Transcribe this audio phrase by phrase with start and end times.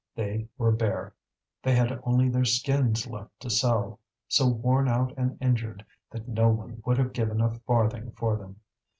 [0.15, 1.13] They were bare;
[1.61, 6.47] they had only their skins left to sell, so worn out and injured that no
[6.49, 8.61] one would have given a farthing for them.